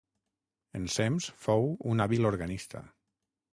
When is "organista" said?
2.33-2.85